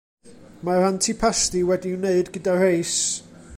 Mae'r 0.69 0.85
antipasti 0.87 1.61
wedi'i 1.71 1.99
wneud 2.01 2.35
gyda 2.39 2.59
reis. 2.65 2.97